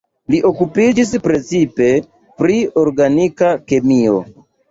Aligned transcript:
Li 0.33 0.37
okupiĝis 0.51 1.11
precipe 1.25 1.89
pri 2.41 2.57
organika 2.87 3.53
kemio. 3.73 4.19